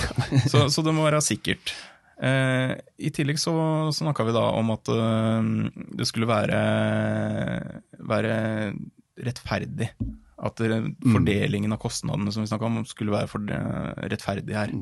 [0.50, 1.74] Så, så det må være sikkert.
[2.20, 3.52] Eh, I tillegg så
[3.96, 5.50] snakka vi da om at eh,
[5.96, 6.62] det skulle være,
[8.12, 8.34] være
[9.24, 9.90] rettferdig.
[10.40, 13.58] At fordelingen av kostnadene som vi snakka om, skulle være
[14.08, 14.72] rettferdig her.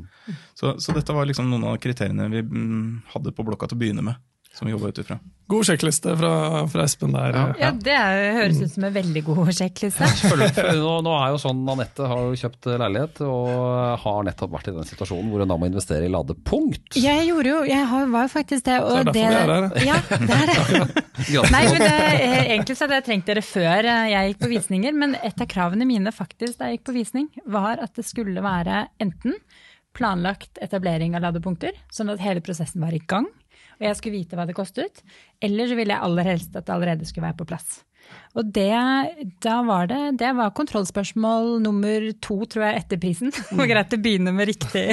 [0.55, 2.85] Så, så dette var liksom noen av kriteriene vi mm,
[3.17, 4.21] hadde på blokka til å begynne med.
[4.55, 5.19] Som vi jobber ut ifra.
[5.49, 6.31] God sjekkliste fra,
[6.69, 7.33] fra Espen der.
[7.37, 7.43] Ja.
[7.61, 10.09] Ja, Det er, høres ut som en veldig god sjekkliste.
[10.77, 13.53] Nå, nå er jo sånn Anette har jo kjøpt leilighet og
[14.03, 16.99] har nettopp vært i den situasjonen hvor hun da må investere i ladepunkt.
[17.01, 18.77] Jeg gjorde jo, jeg har- var jo faktisk det.
[18.83, 21.07] Og Så det er derfor vi er her, Ja, det er det.
[21.55, 21.95] Nei, men det,
[22.49, 25.87] Egentlig så hadde jeg trengt dere før jeg gikk på visninger, men et av kravene
[25.89, 29.39] mine faktisk da jeg gikk på visning, var at det skulle være enten
[29.97, 33.27] planlagt etablering av ladepunkter, sånn at hele prosessen var i gang,
[33.79, 35.05] og jeg skulle vite hva det kostet,
[35.43, 37.83] eller så ville jeg aller helst at det allerede skulle være på plass.
[38.39, 38.71] Og det,
[39.43, 43.33] da var det, det var kontrollspørsmål nummer to, tror jeg, etter prisen.
[43.49, 44.85] Det var greit å begynne med riktig,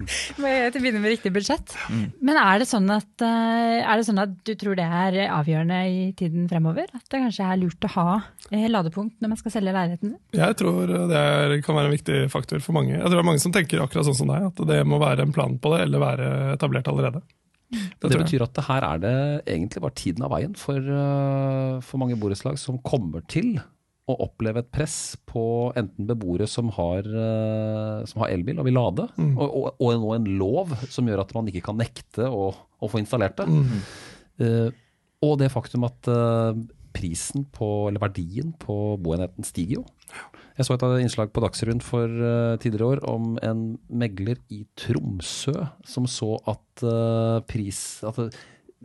[0.40, 1.76] begynne med riktig budsjett.
[2.18, 5.80] Men er det, sånn at, eh, er det sånn at du tror det er avgjørende
[5.86, 6.88] i tiden fremover?
[6.96, 8.08] At det kanskje er lurt å ha
[8.50, 10.16] eh, ladepunkt når man skal selge leiligheten?
[10.36, 12.96] Jeg tror det er, kan være en viktig faktor for mange.
[12.96, 15.28] Jeg tror det er mange som tenker akkurat sånn som deg, at det må være
[15.28, 17.22] en plan på det, eller være etablert allerede.
[17.70, 21.76] Det, det betyr at det her er det egentlig bare tiden av veien for, øh,
[21.86, 23.60] for mange borettslag som kommer til
[24.10, 25.42] å oppleve et press på
[25.78, 29.36] enten beboere som har, øh, som har elbil og vil lade, Mm.
[29.38, 32.98] og, og, og en lov som gjør at man ikke kan nekte å, å få
[33.02, 33.46] installert det.
[33.46, 33.80] Mm.
[34.40, 34.70] Uh,
[35.22, 36.56] og det faktum at uh,
[36.96, 39.84] prisen på, eller verdien på boenheten stiger jo.
[40.60, 45.54] Jeg så et innslag på Dagsrevyen for eh, tidligere år om en megler i Tromsø
[45.88, 48.40] som så at eh, pris at eh,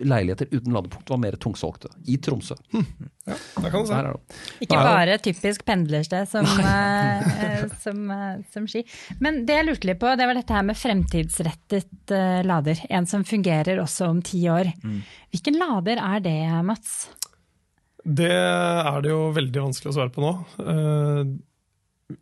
[0.07, 1.89] leiligheter uten ladepunkt var mer tungsolgte.
[2.07, 2.55] I Tromsø.
[3.25, 3.97] Der kan du si.
[4.07, 4.37] det.
[4.63, 6.47] Ikke bare typisk pendlersted som,
[7.83, 7.99] som,
[8.51, 8.83] som Ski.
[9.23, 12.15] Men det jeg lurte litt på, det var dette her med fremtidsrettet
[12.47, 12.85] lader.
[12.91, 14.71] En som fungerer også om ti år.
[15.31, 16.95] Hvilken lader er det, Mats?
[18.03, 20.35] Det er det jo veldig vanskelig å svare på nå.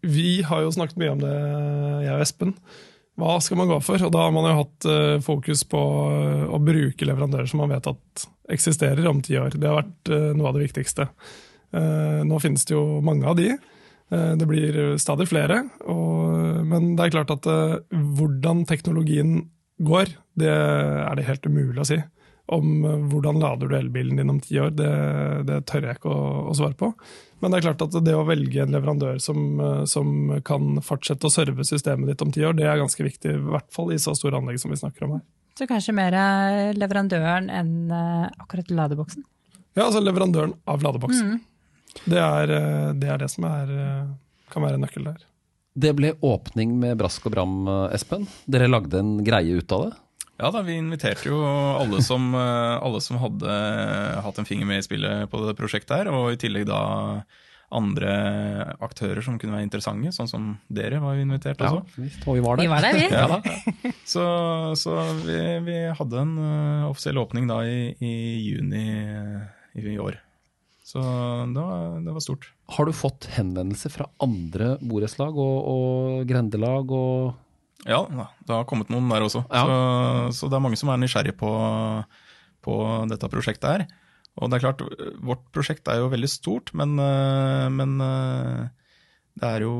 [0.02, 1.36] Vi har jo snakket mye om det,
[2.06, 2.54] jeg og Espen.
[3.20, 4.02] Hva skal man gå for?
[4.02, 7.74] Og da har man jo hatt eh, fokus på eh, å bruke leverandører som man
[7.76, 9.54] vet at eksisterer om ti år.
[9.54, 11.10] Det har vært eh, noe av det viktigste.
[11.74, 13.48] Nå finnes det jo mange av de.
[14.14, 15.56] Det blir stadig flere.
[15.90, 17.48] Og, men det er klart at
[17.90, 19.40] hvordan teknologien
[19.82, 21.98] går, det er det helt umulig å si.
[22.46, 24.90] Om eh, hvordan lader du elbilen din om ti år, det,
[25.48, 26.90] det tør jeg ikke å, å svare på.
[27.40, 31.30] Men det er klart at det å velge en leverandør som, eh, som kan fortsette
[31.30, 33.38] å serve systemet ditt om ti år, det er ganske viktig.
[33.38, 35.24] I hvert fall i så store anlegg som vi snakker om her.
[35.56, 36.18] Så kanskje mer
[36.76, 39.24] leverandøren enn eh, akkurat ladeboksen?
[39.78, 41.36] Ja, altså leverandøren av ladeboksen.
[41.38, 42.02] Mm.
[42.04, 42.52] Det, er,
[42.98, 43.70] det er det som er,
[44.52, 45.30] kan være nøkkelen nøkkel der.
[45.74, 47.54] Det ble åpning med brask og bram,
[47.94, 48.28] Espen.
[48.46, 49.94] Dere lagde en greie ut av det.
[50.42, 53.58] Ja da, vi inviterte jo alle som, eh, alle som hadde
[54.26, 56.84] hatt en finger med i spillet på det prosjektet her, og i tillegg da
[57.74, 58.12] andre
[58.86, 61.82] aktører som kunne være interessante, sånn som dere var jo invitert også.
[61.98, 62.64] visst, og vi var der.
[62.64, 63.08] Vi var der, vi.
[63.10, 63.40] Ja da.
[64.14, 64.24] Så,
[64.76, 68.12] så vi, vi hadde en uh, offisiell åpning da i, i
[68.44, 69.46] juni uh,
[69.80, 70.18] i, i år.
[70.84, 72.50] Så det var, det var stort.
[72.76, 77.32] Har du fått henvendelser fra andre borettslag og, og grendelag og
[77.88, 79.44] Ja, det har kommet noen der også.
[79.50, 79.64] Ja.
[79.64, 81.52] Så, så det er mange som er nysgjerrige på,
[82.64, 82.78] på
[83.12, 83.86] dette prosjektet her.
[84.42, 84.82] Og det er klart,
[85.22, 88.64] vårt prosjekt er jo veldig stort, men, eh, men eh,
[89.38, 89.74] det er jo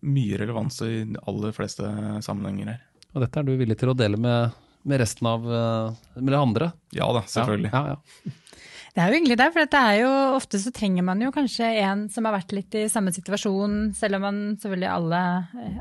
[0.00, 1.88] mye relevans i de aller fleste
[2.24, 2.80] sammenhenger her.
[3.12, 4.56] Og dette er du villig til å dele med,
[4.88, 6.70] med resten av eh, med de andre?
[6.96, 7.72] Ja da, selvfølgelig.
[7.74, 8.38] Ja, ja, ja.
[8.92, 11.64] Det er jo egentlig det, for det er jo, ofte så trenger man jo kanskje
[11.80, 13.78] en som har vært litt i samme situasjon.
[13.96, 15.20] Selv om man selvfølgelig alle,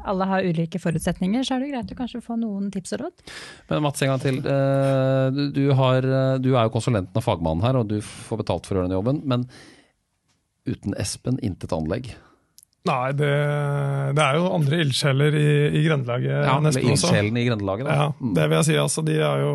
[0.07, 3.25] alle har ulike forutsetninger, så er det greit å kanskje få noen tips og råd.
[3.67, 4.39] Men Mats, en gang til.
[4.39, 8.65] Eh, Du, har, eh, du er jo konsulenten og fagmannen her, og du får betalt
[8.69, 9.21] for å gjøre den jobben.
[9.27, 9.43] Men
[10.71, 12.13] uten Espen, intet anlegg.
[12.87, 13.27] Nei, det,
[14.15, 17.11] det er jo andre ildsjeler i, i grendelaget Ja, eller nesten også.
[17.11, 17.85] ildsjelen i grendelaget.
[17.91, 17.93] da.
[17.99, 18.33] Ja, Mm.
[18.39, 18.77] det vil jeg si.
[18.87, 19.53] Altså, de er jo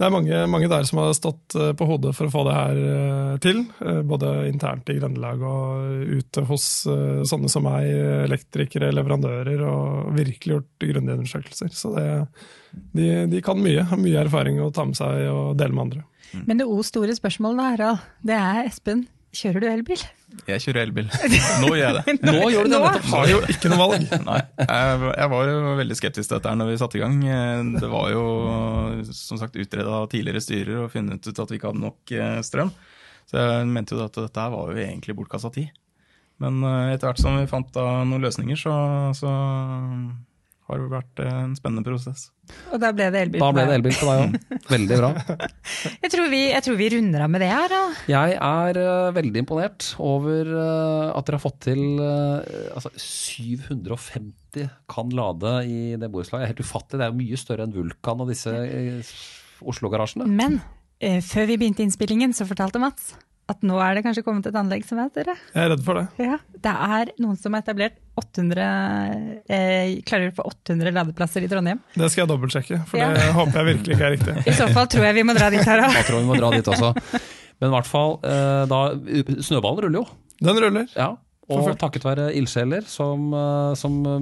[0.00, 2.54] det er mange, mange der som har stått eh, på hodet for å få det
[2.56, 3.58] her eh, til.
[3.84, 6.68] eh, Både internt i grendelag og ute hos
[7.28, 7.90] sånne som meg,
[8.24, 11.74] elektrikere, leverandører, og virkelig gjort grundige undersøkelser.
[11.76, 12.06] Så det,
[12.96, 16.06] de, de kan mye, har mye erfaring å ta med seg og dele med andre.
[16.48, 19.04] Men det o store spørsmålet Harald, det er Espen,
[19.36, 20.04] kjører du elbil?
[20.48, 21.08] Jeg kjører elbil.
[21.62, 22.14] Nå gjør jeg det.
[22.26, 22.84] Nå gjør du det Nå?
[22.86, 23.08] nettopp!
[23.10, 24.06] Har jo ikke noe valg.
[24.28, 27.18] Nei, jeg, var jo veldig skeptisk til dette her når vi satte i gang.
[27.76, 28.24] Det var jo
[29.10, 32.40] som sagt utreda av tidligere styrer og funnet ut at vi ikke hadde nok eh,
[32.46, 32.72] strøm.
[33.30, 35.70] Så jeg mente jo at dette her var jo egentlig bortkasta tid.
[36.40, 38.74] Men eh, etter hvert som vi fant da noen løsninger, så,
[39.16, 39.30] så
[40.70, 42.28] har vært eh, en spennende prosess.
[42.72, 43.42] Og da ble det elbil.
[43.42, 43.78] Da ble det deg.
[43.78, 44.64] elbil på deg òg.
[44.70, 45.10] Veldig bra.
[46.00, 47.72] Jeg tror, vi, jeg tror vi runder av med det her.
[47.72, 47.80] Da.
[48.10, 52.42] Jeg er uh, veldig imponert over uh, at dere har fått til uh,
[52.74, 56.42] altså 750 kan lade i det borettslaget.
[56.42, 57.00] Det er helt ufattelig.
[57.00, 58.54] Det er jo mye større enn Vulkan og disse
[59.60, 60.26] Oslo-garasjene.
[60.26, 60.58] Men
[61.24, 63.12] før vi begynte innspillingen, så fortalte Mats
[63.50, 65.34] at nå er det kanskje kommet et anlegg som er det.
[65.54, 66.06] Jeg er redd for det.
[66.22, 66.36] Ja,
[66.66, 68.66] det er noen som har etablert 800,
[69.50, 71.80] eh, klarer for 800 ladeplasser i Trondheim.
[71.96, 73.10] Det skal jeg dobbeltsjekke, for Ja.
[73.16, 74.36] det håper jeg virkelig ikke er riktig.
[74.46, 75.94] I så fall tror jeg vi må dra dit her òg.
[76.00, 76.92] Jeg tror vi må dra dit også.
[77.60, 78.80] Men i hvert fall, eh, da,
[79.44, 80.06] snøballen ruller jo.
[80.40, 80.86] Den ruller.
[80.96, 81.10] Ja,
[81.50, 84.18] og takket være ildsjeler som, eh, som eh,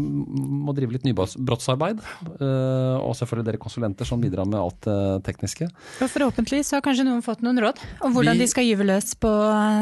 [0.67, 2.01] må drive litt nybrottsarbeid.
[2.41, 5.69] eh, Og selvfølgelig dere konsulenter som bidrar med alt det tekniske.
[6.03, 8.85] Og forhåpentlig så har kanskje noen fått noen råd om hvordan Vi- de skal gyve
[8.87, 9.33] løs på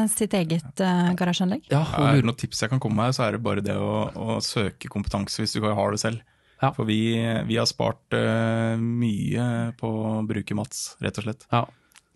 [0.09, 0.75] sitt eget
[1.17, 1.63] garasjeanlegg.
[1.71, 4.37] Ja, og noen tips jeg kan komme med, så er det bare det å, å
[4.41, 6.21] søke kompetanse hvis du ikke har det selv.
[6.61, 6.71] Ja.
[6.73, 7.13] For vi,
[7.45, 11.45] vi har spart uh, mye på å bruke Mats, rett og slett.
[11.53, 11.65] ja,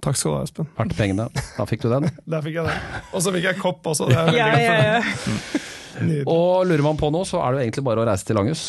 [0.02, 0.70] Takk skal du ha, Espen.
[0.78, 1.28] verdt pengene.
[1.58, 2.08] Da fikk du den.
[2.34, 3.04] Der fikk jeg den.
[3.14, 4.08] Og så fikk jeg kopp også.
[4.10, 6.24] Det er veldig godt for det.
[6.32, 8.64] Og lurer man på noe, så er det jo egentlig bare å reise til Langhus.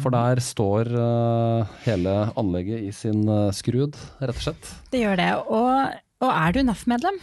[0.00, 4.70] For der står uh, hele anlegget i sin uh, skrud, rett og slett.
[4.92, 5.30] Det gjør det.
[5.52, 7.18] Og, og er du NAF-medlem,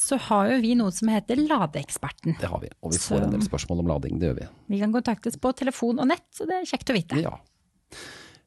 [0.00, 2.36] så har jo vi noe som heter Ladeeksperten.
[2.40, 2.68] Det har vi.
[2.84, 4.20] Og vi får en del spørsmål om lading.
[4.20, 4.50] Det gjør vi.
[4.74, 7.22] Vi kan kontaktes på telefon og nett, så det er kjekt å vite.
[7.24, 7.38] Ja.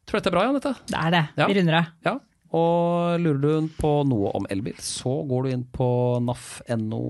[0.06, 0.76] Tror dette er bra, Janette.
[0.90, 1.24] Det er det.
[1.40, 1.50] Ja.
[1.50, 1.92] Vi runder av.
[2.06, 2.16] Ja.
[2.54, 5.88] Og lurer du på noe om elbil, så går du inn på
[6.22, 7.02] naf.no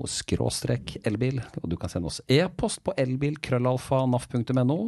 [1.04, 1.40] elbil.
[1.60, 4.78] Og du kan sende oss e-post på elbil.krøllalfa.naf.no.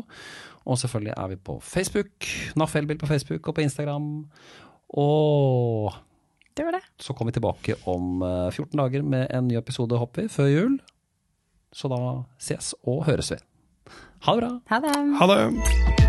[0.66, 2.27] Og selvfølgelig er vi på Facebook.
[2.57, 4.09] NAF Elbil på Facebook og på Instagram.
[4.88, 5.92] Og
[6.57, 6.83] Det var det.
[6.99, 10.47] så kommer vi tilbake om eh, 14 dager med en ny episode, håper vi, før
[10.51, 10.81] jul.
[11.73, 12.01] Så da
[12.40, 13.37] ses og høres vi.
[14.25, 14.53] Ha det bra.
[14.73, 14.97] Ha det.
[15.21, 16.06] Ha det.